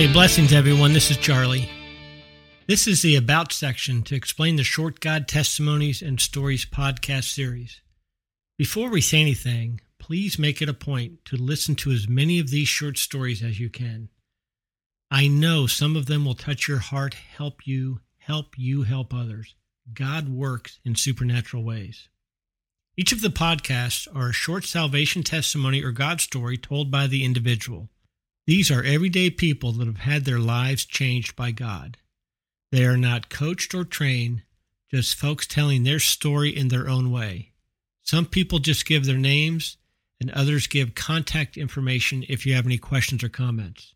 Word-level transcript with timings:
Hey, 0.00 0.10
blessings, 0.10 0.54
everyone. 0.54 0.94
This 0.94 1.10
is 1.10 1.18
Charlie. 1.18 1.68
This 2.66 2.86
is 2.86 3.02
the 3.02 3.16
About 3.16 3.52
section 3.52 4.00
to 4.04 4.14
explain 4.14 4.56
the 4.56 4.64
Short 4.64 4.98
God 4.98 5.28
Testimonies 5.28 6.00
and 6.00 6.18
Stories 6.18 6.64
podcast 6.64 7.24
series. 7.24 7.82
Before 8.56 8.88
we 8.88 9.02
say 9.02 9.20
anything, 9.20 9.82
please 9.98 10.38
make 10.38 10.62
it 10.62 10.70
a 10.70 10.72
point 10.72 11.26
to 11.26 11.36
listen 11.36 11.74
to 11.74 11.90
as 11.90 12.08
many 12.08 12.40
of 12.40 12.48
these 12.48 12.66
short 12.66 12.96
stories 12.96 13.42
as 13.42 13.60
you 13.60 13.68
can. 13.68 14.08
I 15.10 15.28
know 15.28 15.66
some 15.66 15.96
of 15.96 16.06
them 16.06 16.24
will 16.24 16.32
touch 16.32 16.66
your 16.66 16.78
heart, 16.78 17.12
help 17.12 17.66
you, 17.66 18.00
help 18.20 18.54
you 18.56 18.84
help 18.84 19.12
others. 19.12 19.54
God 19.92 20.30
works 20.30 20.78
in 20.82 20.94
supernatural 20.94 21.62
ways. 21.62 22.08
Each 22.96 23.12
of 23.12 23.20
the 23.20 23.28
podcasts 23.28 24.08
are 24.14 24.30
a 24.30 24.32
short 24.32 24.64
salvation 24.64 25.22
testimony 25.22 25.84
or 25.84 25.92
God 25.92 26.22
story 26.22 26.56
told 26.56 26.90
by 26.90 27.06
the 27.06 27.22
individual. 27.22 27.90
These 28.50 28.72
are 28.72 28.82
everyday 28.82 29.30
people 29.30 29.70
that 29.74 29.86
have 29.86 29.98
had 29.98 30.24
their 30.24 30.40
lives 30.40 30.84
changed 30.84 31.36
by 31.36 31.52
God. 31.52 31.98
They 32.72 32.84
are 32.84 32.96
not 32.96 33.30
coached 33.30 33.76
or 33.76 33.84
trained, 33.84 34.42
just 34.90 35.14
folks 35.14 35.46
telling 35.46 35.84
their 35.84 36.00
story 36.00 36.50
in 36.50 36.66
their 36.66 36.88
own 36.88 37.12
way. 37.12 37.52
Some 38.02 38.26
people 38.26 38.58
just 38.58 38.86
give 38.86 39.04
their 39.04 39.16
names, 39.16 39.76
and 40.20 40.32
others 40.32 40.66
give 40.66 40.96
contact 40.96 41.56
information 41.56 42.24
if 42.28 42.44
you 42.44 42.54
have 42.54 42.66
any 42.66 42.76
questions 42.76 43.22
or 43.22 43.28
comments. 43.28 43.94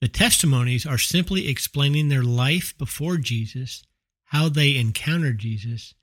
The 0.00 0.06
testimonies 0.06 0.86
are 0.86 0.96
simply 0.96 1.48
explaining 1.48 2.10
their 2.10 2.22
life 2.22 2.78
before 2.78 3.16
Jesus, 3.16 3.82
how 4.26 4.48
they 4.48 4.76
encountered 4.76 5.40
Jesus, 5.40 5.94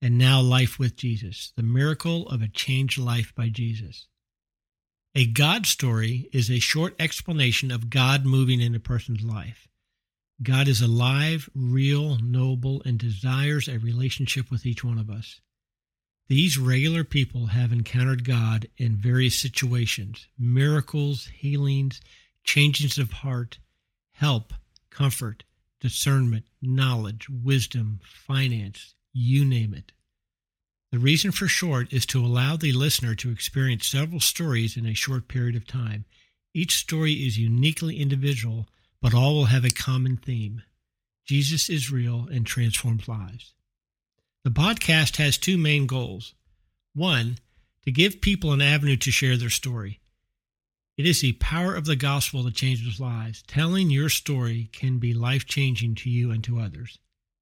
and 0.00 0.16
now 0.16 0.40
life 0.40 0.78
with 0.78 0.94
Jesus, 0.94 1.52
the 1.56 1.64
miracle 1.64 2.28
of 2.28 2.40
a 2.40 2.46
changed 2.46 2.98
life 2.98 3.34
by 3.34 3.48
Jesus. 3.48 4.06
A 5.16 5.24
God 5.24 5.64
story 5.64 6.28
is 6.30 6.50
a 6.50 6.58
short 6.58 6.94
explanation 6.98 7.70
of 7.70 7.88
God 7.88 8.26
moving 8.26 8.60
in 8.60 8.74
a 8.74 8.78
person's 8.78 9.22
life. 9.22 9.66
God 10.42 10.68
is 10.68 10.82
alive, 10.82 11.48
real, 11.54 12.18
noble, 12.18 12.82
and 12.84 12.98
desires 12.98 13.66
a 13.66 13.78
relationship 13.78 14.50
with 14.50 14.66
each 14.66 14.84
one 14.84 14.98
of 14.98 15.08
us. 15.08 15.40
These 16.28 16.58
regular 16.58 17.02
people 17.02 17.46
have 17.46 17.72
encountered 17.72 18.28
God 18.28 18.68
in 18.76 18.96
various 18.96 19.38
situations 19.38 20.26
miracles, 20.38 21.28
healings, 21.34 22.02
changings 22.44 22.98
of 22.98 23.10
heart, 23.10 23.58
help, 24.10 24.52
comfort, 24.90 25.44
discernment, 25.80 26.44
knowledge, 26.60 27.26
wisdom, 27.30 28.00
finance, 28.04 28.94
you 29.14 29.46
name 29.46 29.72
it. 29.72 29.92
The 30.96 31.02
reason 31.02 31.30
for 31.30 31.46
short 31.46 31.92
is 31.92 32.06
to 32.06 32.24
allow 32.24 32.56
the 32.56 32.72
listener 32.72 33.14
to 33.16 33.30
experience 33.30 33.86
several 33.86 34.18
stories 34.18 34.78
in 34.78 34.86
a 34.86 34.94
short 34.94 35.28
period 35.28 35.54
of 35.54 35.66
time. 35.66 36.06
Each 36.54 36.78
story 36.78 37.12
is 37.12 37.38
uniquely 37.38 37.98
individual, 37.98 38.66
but 39.02 39.12
all 39.12 39.34
will 39.34 39.44
have 39.44 39.66
a 39.66 39.70
common 39.70 40.16
theme 40.16 40.62
Jesus 41.26 41.68
is 41.68 41.92
real 41.92 42.28
and 42.32 42.46
transforms 42.46 43.08
lives. 43.08 43.52
The 44.42 44.48
podcast 44.48 45.18
has 45.18 45.36
two 45.36 45.58
main 45.58 45.86
goals. 45.86 46.32
One, 46.94 47.36
to 47.82 47.92
give 47.92 48.22
people 48.22 48.54
an 48.54 48.62
avenue 48.62 48.96
to 48.96 49.10
share 49.10 49.36
their 49.36 49.50
story. 49.50 50.00
It 50.96 51.04
is 51.04 51.20
the 51.20 51.32
power 51.34 51.74
of 51.74 51.84
the 51.84 51.96
gospel 51.96 52.42
that 52.44 52.54
changes 52.54 52.98
lives. 52.98 53.42
Telling 53.46 53.90
your 53.90 54.08
story 54.08 54.70
can 54.72 54.96
be 54.96 55.12
life 55.12 55.44
changing 55.44 55.96
to 55.96 56.08
you 56.08 56.30
and 56.30 56.42
to 56.44 56.58
others. 56.58 56.98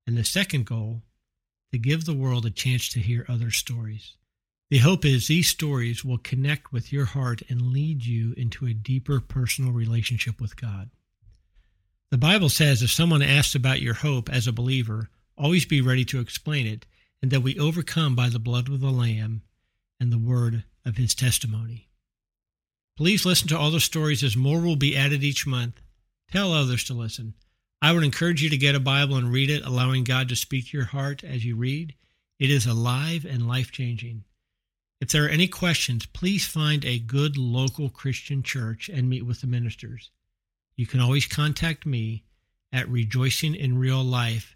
And 0.09 0.17
the 0.17 0.25
second 0.25 0.67
goal 0.67 1.03
to 1.75 1.79
give 1.79 2.05
the 2.05 2.15
world 2.15 2.47
a 2.47 2.51
chance 2.51 2.89
to 2.89 3.01
hear 3.01 3.27
other 3.29 3.51
stories. 3.51 4.15
The 4.71 4.79
hope 4.79 5.05
is 5.05 5.27
these 5.27 5.49
stories 5.49 6.05
will 6.05 6.19
connect 6.19 6.73
with 6.73 6.93
your 6.93 7.07
heart 7.07 7.43
and 7.49 7.73
lead 7.73 8.07
you 8.07 8.33
into 8.37 8.65
a 8.65 8.73
deeper 8.73 9.19
personal 9.19 9.73
relationship 9.73 10.41
with 10.41 10.55
God. 10.57 10.91
The 12.13 12.17
Bible 12.17 12.49
says 12.49 12.81
if 12.81 12.93
someone 12.93 13.23
asks 13.23 13.57
about 13.57 13.81
your 13.81 13.95
hope 13.95 14.31
as 14.31 14.47
a 14.47 14.53
believer, 14.53 15.11
always 15.37 15.65
be 15.65 15.81
ready 15.81 16.05
to 16.05 16.21
explain 16.21 16.69
it, 16.69 16.87
and 17.21 17.33
that 17.33 17.43
we 17.43 17.59
overcome 17.59 18.15
by 18.15 18.29
the 18.29 18.39
blood 18.39 18.69
of 18.69 18.81
the 18.81 18.93
Lamb 18.93 19.43
and 19.99 20.13
the 20.13 20.19
word 20.19 20.63
of 20.87 20.97
his 20.97 21.13
testimony. 21.13 21.89
Please 22.97 23.27
listen 23.27 23.49
to 23.49 23.59
all 23.59 23.73
the 23.73 23.81
stories 23.81 24.23
as 24.23 24.37
more 24.37 24.61
will 24.61 24.77
be 24.77 24.97
added 24.97 25.25
each 25.25 25.45
month. 25.45 25.83
Tell 26.31 26.53
others 26.53 26.85
to 26.85 26.95
listen. 26.95 27.35
I 27.85 27.93
would 27.93 28.03
encourage 28.03 28.43
you 28.43 28.49
to 28.49 28.57
get 28.57 28.75
a 28.75 28.81
Bible 28.81 29.17
and 29.17 29.31
read 29.31 29.51
it, 29.51 29.63
allowing 29.63 30.05
God 30.05 30.31
to 30.31 30.37
speak 30.37 30.71
to 30.71 30.77
your 30.79 30.87
heart 30.87 31.23
as 31.23 31.45
you 31.45 31.55
read. 31.55 31.95
It 32.39 32.49
is 32.49 32.65
alive 32.65 33.27
and 33.27 33.47
life 33.47 33.71
changing. 33.73 34.25
If 35.03 35.11
there 35.11 35.27
are 35.27 35.29
any 35.29 35.49
questions, 35.49 36.07
please 36.07 36.47
find 36.47 36.83
a 36.83 36.99
good 36.99 37.37
local 37.37 37.91
Christian 37.91 38.43
church 38.43 38.89
and 38.89 39.11
meet 39.11 39.27
with 39.27 39.43
the 39.43 39.47
ministers. 39.47 40.11
You 40.77 40.87
can 40.87 41.01
always 41.01 41.27
contact 41.27 41.85
me 41.85 42.25
at 42.73 42.87
rejoicinginreallife 42.87 44.55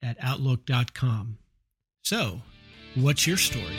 at 0.00 0.16
outlook.com. 0.20 1.38
So, 2.04 2.42
what's 2.94 3.26
your 3.26 3.38
story? 3.38 3.74